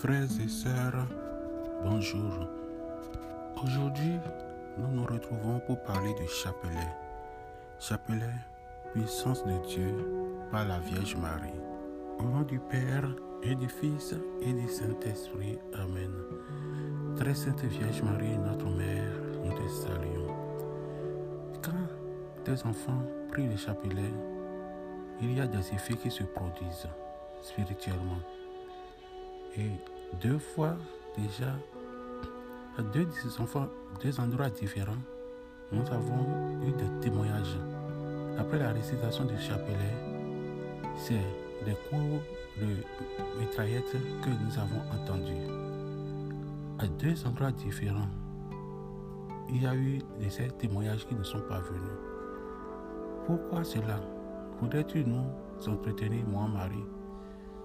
[0.00, 1.06] Frères et sœurs,
[1.84, 2.48] bonjour.
[3.62, 4.18] Aujourd'hui,
[4.78, 6.88] nous nous retrouvons pour parler du chapelet.
[7.78, 8.32] Chapelet,
[8.94, 9.94] puissance de Dieu
[10.50, 11.60] par la Vierge Marie.
[12.18, 15.58] Au nom du Père et du Fils et du Saint-Esprit.
[15.74, 16.12] Amen.
[17.18, 19.12] Très Sainte Vierge Marie, notre Mère,
[19.44, 20.34] nous te saluons.
[21.62, 24.14] Quand tes enfants prient le chapelet,
[25.20, 26.88] il y a des effets qui se produisent
[27.42, 28.22] spirituellement.
[29.58, 29.72] Et
[30.22, 30.76] deux fois
[31.16, 31.52] déjà,
[32.78, 33.06] à deux
[34.02, 35.02] deux endroits différents,
[35.72, 37.56] nous avons eu des témoignages.
[38.38, 39.94] Après la récitation du chapelet,
[40.96, 41.20] c'est
[41.64, 42.22] des coups
[42.60, 42.76] de
[43.38, 43.92] mitraillette
[44.22, 45.46] que nous avons entendus.
[46.78, 48.08] À deux endroits différents,
[49.48, 51.98] il y a eu de ces témoignages qui ne sont pas venus.
[53.26, 54.00] Pourquoi cela?
[54.60, 55.24] Voudrais-tu nous
[55.66, 56.84] entretenir, moi, Marie?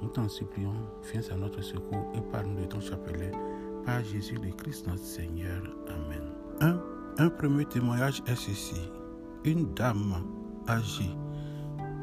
[0.00, 0.74] Nous t'en supplions,
[1.12, 3.32] viens à notre secours et parle-nous de ton chapelet.
[3.84, 5.62] Par Jésus le Christ notre Seigneur.
[5.88, 6.78] Amen.
[7.18, 8.80] Un, premier témoignage est ceci.
[9.44, 10.22] Une dame
[10.68, 11.10] âgée,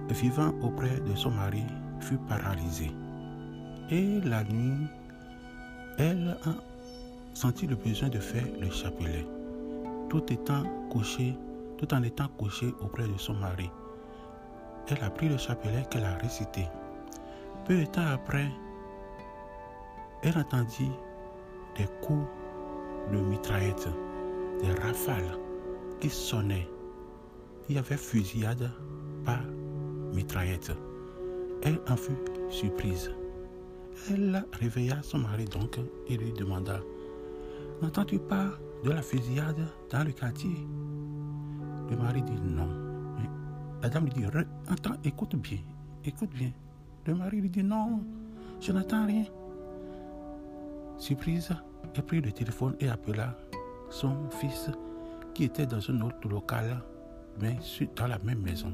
[0.09, 1.63] vivant auprès de son mari,
[1.99, 2.91] fut paralysée.
[3.89, 4.87] Et la nuit,
[5.97, 6.55] elle a
[7.33, 9.25] senti le besoin de faire le chapelet,
[10.09, 11.37] tout étant couché,
[11.77, 13.69] tout en étant couché auprès de son mari
[14.87, 16.67] elle a pris le chapelet qu'elle a récité.
[17.65, 18.51] Peu de temps après,
[20.21, 20.91] elle entendit
[21.75, 22.27] des coups
[23.11, 23.89] de mitraillette,
[24.61, 25.39] des rafales
[25.99, 26.69] qui sonnaient.
[27.67, 28.69] Il y avait fusillade
[29.25, 29.39] par
[30.13, 30.73] mitraillette.
[31.63, 32.13] Elle en fut
[32.49, 33.11] surprise.
[34.11, 36.79] Elle réveilla son mari donc et lui demanda
[37.81, 38.51] N'entends-tu pas
[38.83, 40.55] de la fusillade dans le quartier?
[41.89, 42.69] Le mari dit non.
[43.81, 44.25] La dame lui dit,
[44.67, 45.59] attends, écoute bien,
[46.03, 46.51] écoute bien.
[47.05, 48.03] Le mari lui dit, non,
[48.59, 49.25] je n'entends rien.
[50.97, 51.49] Surprise,
[51.93, 53.37] elle prit le téléphone et appela
[53.89, 54.71] son fils
[55.33, 56.81] qui était dans un autre local,
[57.39, 57.57] mais
[57.95, 58.73] dans la même maison.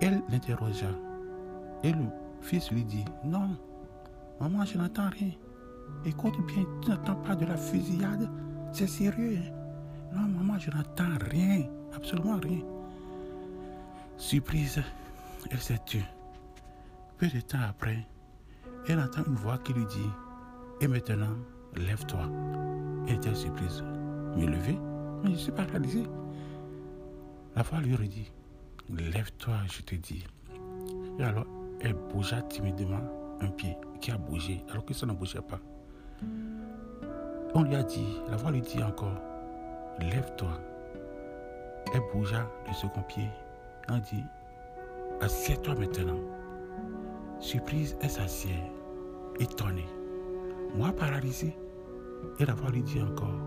[0.00, 0.90] Elle l'interrogea
[1.82, 2.04] et le
[2.40, 3.56] fils lui dit, non,
[4.40, 5.30] maman, je n'entends rien.
[6.04, 8.28] Écoute bien, tu n'entends pas de la fusillade,
[8.72, 9.38] c'est sérieux.
[9.38, 9.52] Hein?
[10.14, 11.64] Non, maman, je n'entends rien,
[11.96, 12.60] absolument rien.
[14.18, 14.82] Surprise,
[15.50, 16.04] elle s'est tue.
[17.18, 17.98] Peu de temps après,
[18.88, 20.10] elle entend une voix qui lui dit
[20.80, 21.36] Et maintenant,
[21.76, 22.28] lève-toi.
[23.06, 23.82] Elle était surprise.
[24.36, 24.78] Me lever?
[25.22, 26.04] Mais je suis paralysée.
[27.54, 28.32] La voix lui redit
[28.90, 30.24] Lève-toi, je te dis.
[31.18, 31.46] Et alors,
[31.80, 33.02] elle bougea timidement
[33.40, 35.60] un pied qui a bougé, alors que ça ne bougeait pas.
[37.54, 39.20] On lui a dit, la voix lui dit encore
[40.00, 40.60] Lève-toi.
[41.94, 43.28] Elle bougea le second pied
[43.88, 44.24] on dit,
[45.22, 46.18] assieds-toi maintenant.
[47.40, 48.60] Surprise, elle s'assied,
[49.38, 49.88] étonnée.
[50.74, 51.56] Moi paralysé.
[52.38, 53.40] Et la voix lui dit encore,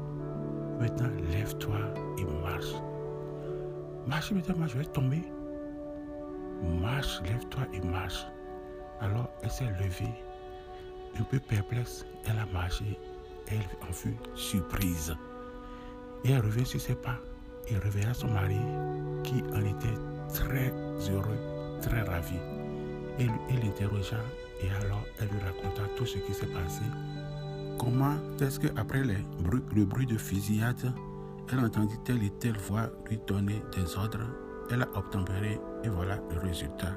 [0.80, 1.78] maintenant lève-toi
[2.18, 2.74] et marche.
[4.06, 5.24] Marche maintenant, je vais tomber.
[6.82, 8.26] Marche, lève-toi et marche.
[9.00, 10.14] Alors elle s'est levée,
[11.20, 12.98] un peu perplexe, elle a marché,
[13.48, 15.16] elle en fut surprise.
[16.24, 17.20] Et elle revient sur ses pas
[17.68, 18.60] et réveilla son mari
[19.24, 20.00] qui en était
[20.34, 20.72] très
[21.10, 21.55] heureux,
[21.86, 22.36] très ravi.
[23.20, 24.18] Et il l'interrogea
[24.62, 26.82] et alors elle lui raconta tout ce qui s'est passé.
[27.78, 30.94] Comment est-ce qu'après le bruit de fusillade,
[31.52, 34.28] elle entendit telle et telle voix lui donner des ordres?
[34.72, 36.94] Elle a obtempéré et voilà le résultat.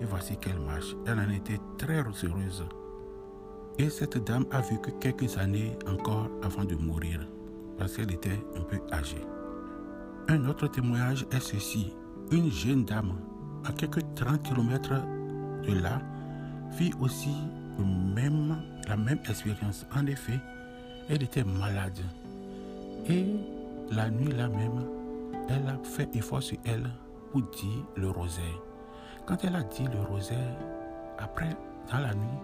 [0.00, 0.96] Et voici qu'elle marche.
[1.06, 2.64] Elle en était très heureuse.
[3.78, 7.20] Et cette dame a vécu quelques années encore avant de mourir
[7.78, 9.24] parce qu'elle était un peu âgée.
[10.28, 11.92] Un autre témoignage est ceci
[12.30, 13.12] une jeune dame,
[13.64, 14.90] à quelques 30 km
[15.66, 16.00] de là,
[16.72, 17.34] vit aussi
[18.14, 18.56] même,
[18.88, 19.86] la même expérience.
[19.94, 20.38] En effet,
[21.08, 21.98] elle était malade.
[23.08, 23.26] Et
[23.90, 24.84] la nuit là même,
[25.48, 26.90] elle a fait effort sur elle
[27.32, 28.62] pour dire le rosaire.
[29.26, 30.56] Quand elle a dit le rosaire,
[31.18, 31.56] après,
[31.90, 32.38] dans la nuit,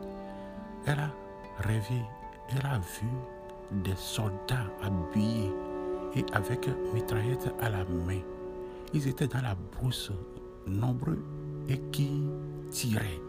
[0.87, 1.11] elle a
[1.58, 2.02] rêvé,
[2.50, 5.52] elle a vu des soldats habillés
[6.14, 8.20] et avec mitraillette à la main.
[8.93, 10.11] Ils étaient dans la brousse,
[10.66, 11.22] nombreux,
[11.68, 12.22] et qui
[12.70, 13.20] tiraient.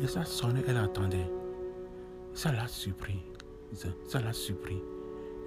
[0.00, 1.30] Et ça sonnait, elle entendait.
[2.34, 3.22] Ça l'a surpris.
[4.08, 4.82] Ça l'a surpris.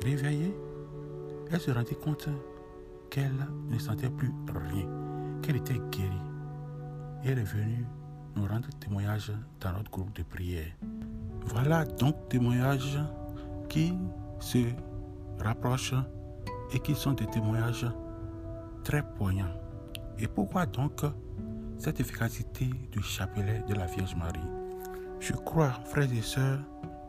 [0.03, 0.55] Réveillée,
[1.51, 2.29] elle se rendit compte
[3.09, 4.87] qu'elle ne sentait plus rien,
[5.41, 6.21] qu'elle était guérie.
[7.23, 7.85] Et elle est venue
[8.35, 10.71] nous rendre témoignage dans notre groupe de prière.
[11.45, 12.99] Voilà donc témoignages
[13.67, 13.93] qui
[14.39, 14.59] se
[15.39, 15.95] rapprochent
[16.73, 17.87] et qui sont des témoignages
[18.83, 19.51] très poignant.
[20.21, 21.01] Et pourquoi donc
[21.77, 24.39] cette efficacité du chapelet de la Vierge Marie?
[25.19, 26.59] Je crois, frères et sœurs,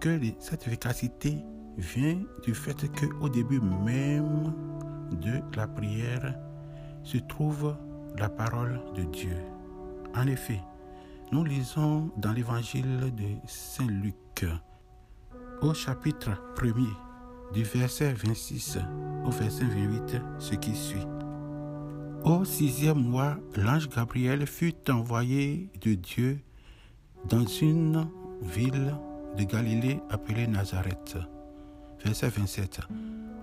[0.00, 1.38] que cette efficacité
[1.76, 4.52] vient du fait que au début même
[5.20, 6.34] de la prière
[7.02, 7.76] se trouve
[8.16, 9.36] la parole de Dieu.
[10.14, 10.60] En effet,
[11.32, 14.46] nous lisons dans l'évangile de Saint Luc
[15.62, 16.96] au chapitre 1er
[17.52, 18.78] du verset 26
[19.24, 21.06] au verset 28 ce qui suit.
[22.24, 26.40] Au sixième mois, l'ange Gabriel fut envoyé de Dieu
[27.28, 28.06] dans une
[28.42, 28.94] ville
[29.38, 31.16] de Galilée appelée Nazareth.
[32.04, 32.80] Verset 27.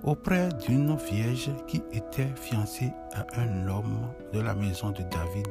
[0.03, 5.47] Auprès d'une vierge qui était fiancée à un homme de la maison de David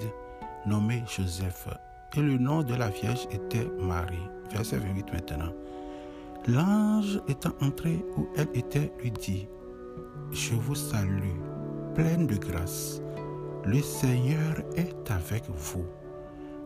[0.64, 1.69] nommé Joseph.
[2.17, 4.17] Et le nom de la vierge était Marie.
[4.52, 5.52] Verset 28 maintenant.
[6.46, 9.49] L'ange étant entré où elle était lui dit,
[10.31, 11.34] Je vous salue,
[11.97, 13.01] pleine de grâce.
[13.65, 15.87] Le Seigneur est avec vous.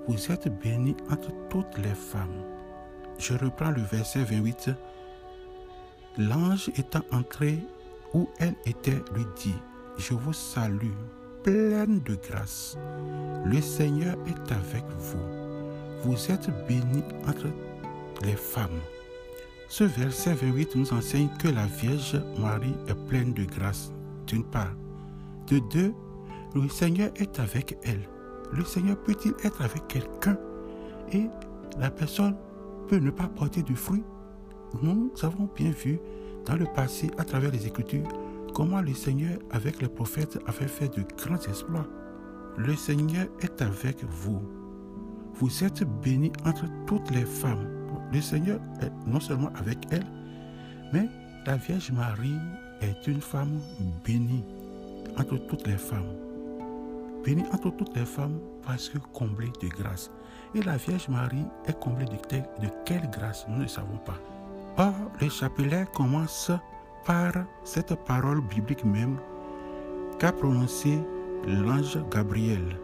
[0.09, 2.43] Vous êtes bénie entre toutes les femmes.
[3.17, 4.71] Je reprends le verset 28.
[6.19, 7.61] L'ange étant entré
[8.13, 9.55] où elle était, lui dit,
[9.99, 10.99] Je vous salue,
[11.45, 12.77] pleine de grâce.
[13.45, 15.23] Le Seigneur est avec vous.
[16.03, 17.47] Vous êtes bénie entre
[18.25, 18.81] les femmes.
[19.69, 23.93] Ce verset 28 nous enseigne que la Vierge Marie est pleine de grâce,
[24.27, 24.75] d'une part.
[25.51, 25.93] De deux,
[26.55, 28.09] le Seigneur est avec elle.
[28.53, 30.39] Le Seigneur peut-il être avec quelqu'un
[31.13, 31.27] et
[31.77, 32.37] la personne
[32.87, 34.05] peut ne pas porter du fruit?
[34.81, 35.99] Nous avons bien vu
[36.47, 38.07] dans le passé, à travers les Écritures,
[38.55, 41.87] comment le Seigneur, avec les prophètes, avait fait de grands exploits.
[42.57, 44.41] Le Seigneur est avec vous.
[45.35, 47.67] Vous êtes bénis entre toutes les femmes.
[48.13, 50.07] Le Seigneur est non seulement avec elle,
[50.93, 51.09] mais
[51.45, 52.39] la Vierge Marie
[52.83, 53.59] est une femme
[54.05, 54.45] bénie
[55.21, 56.17] entre toutes les femmes.
[57.25, 60.11] Bénie entre toutes les femmes parce que comblée de grâce.
[60.55, 64.19] Et la Vierge Marie est comblée de, de quelle grâce Nous ne savons pas.
[64.79, 66.51] Or, le chapelet commence
[67.05, 67.33] par
[67.65, 69.19] cette parole biblique même
[70.19, 70.99] qu'a prononcée
[71.47, 72.79] l'ange Gabriel.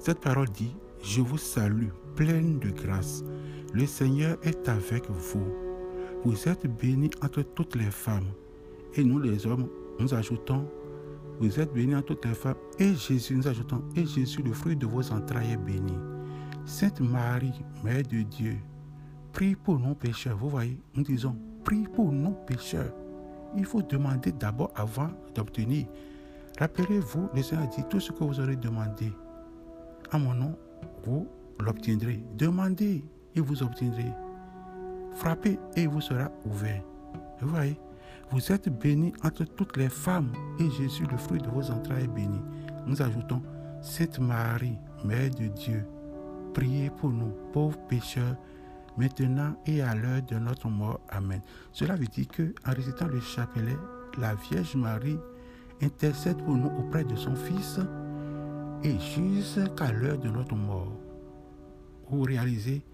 [0.00, 3.22] Cette parole dit, Je vous salue, pleine de grâce.
[3.72, 5.46] Le Seigneur est avec vous.
[6.24, 8.28] Vous êtes bénie entre toutes les femmes.
[8.96, 9.68] Et nous les hommes,
[10.00, 10.66] nous ajoutons
[11.40, 12.56] vous êtes bénie en toutes les femmes.
[12.78, 15.94] Et Jésus, nous ajoutons, et Jésus, le fruit de vos entrailles, est béni.
[16.66, 18.58] Sainte Marie, Mère de Dieu,
[19.32, 20.36] prie pour nos pécheurs.
[20.36, 21.34] Vous voyez, nous disons,
[21.64, 22.92] prie pour nos pécheurs.
[23.56, 25.86] Il faut demander d'abord avant d'obtenir.
[26.58, 29.10] Rappelez-vous, le Seigneur dit, tout ce que vous aurez demandé
[30.10, 30.56] à mon nom,
[31.04, 31.26] vous
[31.58, 32.22] l'obtiendrez.
[32.36, 33.02] Demandez
[33.34, 34.12] et vous obtiendrez.
[35.14, 36.82] Frappez et vous sera ouvert.
[37.40, 37.76] Vous voyez
[38.30, 42.08] vous êtes bénie entre toutes les femmes, et Jésus, le fruit de vos entrailles, est
[42.08, 42.40] béni.
[42.86, 43.42] Nous ajoutons,
[43.82, 45.84] Sainte Marie, Mère de Dieu,
[46.54, 48.36] priez pour nous, pauvres pécheurs,
[48.96, 51.00] maintenant et à l'heure de notre mort.
[51.08, 51.40] Amen.
[51.72, 53.76] Cela veut dire que, en récitant le chapelet,
[54.18, 55.18] la Vierge Marie
[55.82, 57.80] intercède pour nous auprès de son Fils
[58.84, 60.92] et jusqu'à l'heure de notre mort.
[62.08, 62.84] Vous réalisez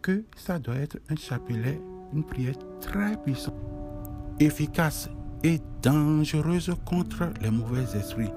[0.00, 1.80] que ça doit être un chapelet,
[2.12, 3.75] une prière très puissante
[4.40, 5.08] efficace
[5.42, 8.30] et dangereuse contre les mauvais esprits.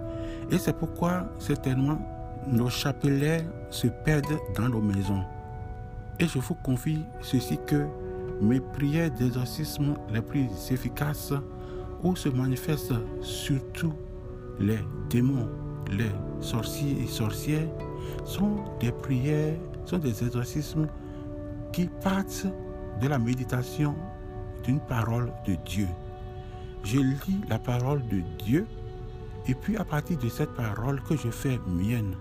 [0.51, 1.99] Et c'est pourquoi certainement
[2.47, 5.23] nos chapelets se perdent dans nos maisons.
[6.19, 7.85] Et je vous confie ceci que
[8.41, 11.33] mes prières d'exorcisme les plus efficaces
[12.03, 13.93] où se manifestent surtout
[14.59, 14.79] les
[15.09, 15.49] démons,
[15.91, 17.67] les sorciers et sorcières
[18.25, 20.87] sont des prières, sont des exorcismes
[21.71, 22.47] qui partent
[23.01, 23.95] de la méditation
[24.63, 25.87] d'une parole de Dieu.
[26.83, 28.65] Je lis la parole de Dieu
[29.47, 32.15] et puis à partir de cette parole que je fais mienne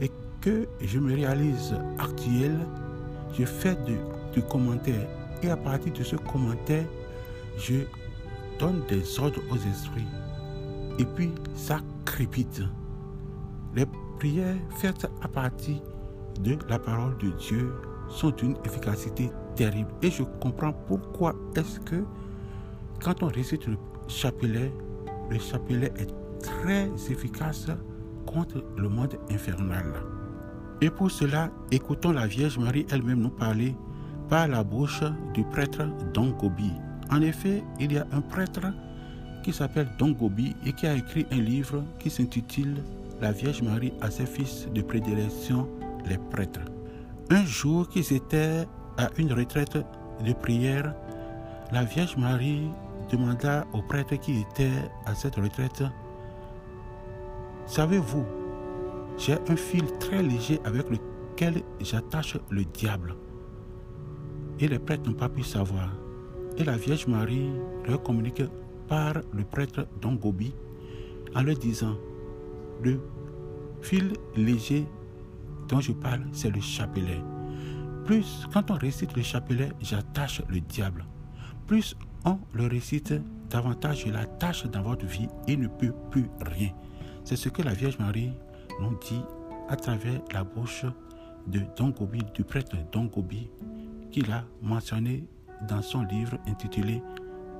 [0.00, 0.10] et
[0.40, 2.58] que je me réalise actuel,
[3.38, 5.08] je fais du, commentaire
[5.42, 6.86] et à partir de ce commentaire,
[7.58, 7.80] je
[8.58, 10.06] donne des ordres aux esprits.
[10.98, 12.62] Et puis ça crépite.
[13.74, 13.86] Les
[14.18, 15.76] prières faites à partir
[16.40, 17.72] de la parole de Dieu
[18.08, 19.90] sont d'une efficacité terrible.
[20.02, 22.04] Et je comprends pourquoi est-ce que
[23.02, 23.76] quand on récite le
[24.08, 24.72] chapelet,
[25.30, 27.66] le chapelet est très efficace
[28.26, 29.86] contre le monde infernal.
[30.80, 33.74] Et pour cela, écoutons la Vierge Marie elle-même nous parler
[34.28, 35.02] par la bouche
[35.34, 36.72] du prêtre Don Gobi.
[37.10, 38.66] En effet, il y a un prêtre
[39.42, 42.76] qui s'appelle Don Gobi et qui a écrit un livre qui s'intitule
[43.20, 45.68] La Vierge Marie à ses fils de prédilection,
[46.08, 46.60] les prêtres.
[47.30, 48.66] Un jour qu'ils étaient
[48.98, 49.78] à une retraite
[50.24, 50.94] de prière,
[51.72, 52.68] la Vierge Marie
[53.10, 54.70] demanda au prêtre qui était
[55.06, 55.82] à cette retraite,
[57.66, 58.24] Savez-vous,
[59.16, 63.14] j'ai un fil très léger avec lequel j'attache le diable.
[64.58, 65.88] Et les prêtres n'ont pas pu savoir.
[66.58, 67.50] Et la Vierge Marie
[67.86, 68.42] leur communique
[68.88, 70.52] par le prêtre Don Gobi
[71.34, 71.96] en leur disant
[72.82, 73.00] le
[73.80, 74.86] fil léger
[75.68, 77.20] dont je parle, c'est le chapelet.
[78.04, 81.04] Plus, quand on récite le chapelet, j'attache le diable.
[81.66, 83.14] Plus on le récite,
[83.48, 86.70] davantage je l'attache dans votre vie et ne peut plus rien.
[87.24, 88.32] C'est ce que la Vierge Marie
[88.80, 89.22] nous dit
[89.68, 90.84] à travers la bouche
[91.46, 93.48] de Don Gobi, du prêtre Don Gobi,
[94.10, 95.26] qu'il a mentionné
[95.68, 97.02] dans son livre intitulé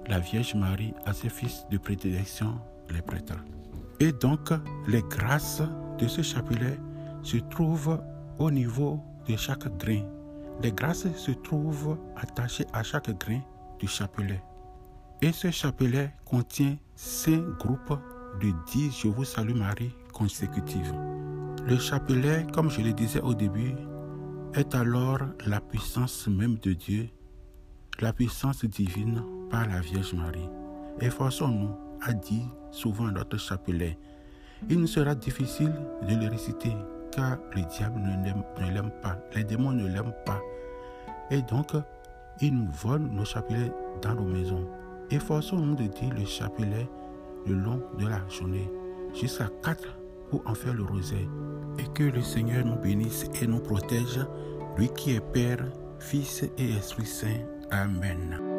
[0.09, 2.59] La Vierge Marie à ses fils de prédilection,
[2.91, 3.39] les prêtres.
[4.01, 4.51] Et donc,
[4.89, 5.63] les grâces
[5.99, 6.79] de ce chapelet
[7.23, 8.01] se trouvent
[8.39, 10.03] au niveau de chaque grain.
[10.63, 13.41] Les grâces se trouvent attachées à chaque grain
[13.81, 14.41] du chapelet.
[15.21, 17.99] Et ce chapelet contient cinq groupes
[18.41, 20.95] de dix Je vous salue Marie consécutives.
[21.67, 23.75] Le chapelet, comme je le disais au début,
[24.55, 27.09] est alors la puissance même de Dieu,
[28.01, 30.49] la puissance divine par la Vierge Marie.
[31.01, 33.99] Efforçons-nous à dire souvent notre chapelet.
[34.71, 35.73] Il nous sera difficile
[36.09, 36.73] de le réciter
[37.11, 40.41] car le diable ne l'aime pas, les démons ne l'aiment pas.
[41.33, 41.73] Et donc,
[42.41, 43.73] ils nous volent nos chapelets
[44.03, 44.69] dans nos maisons.
[45.11, 46.87] Efforçons-nous de dire le chapelet
[47.47, 48.71] le long de la journée,
[49.15, 49.99] jusqu'à 4
[50.31, 51.29] pour en faire le rosaire.
[51.79, 54.21] Et que le Seigneur nous bénisse et nous protège,
[54.77, 55.65] lui qui est Père,
[55.99, 57.41] Fils et Esprit Saint.
[57.71, 58.52] Amen.